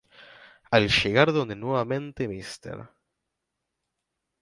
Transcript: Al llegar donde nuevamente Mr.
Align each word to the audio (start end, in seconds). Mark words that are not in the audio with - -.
Al 0.71 0.89
llegar 0.89 1.31
donde 1.31 1.55
nuevamente 1.55 2.27
Mr. 2.27 2.89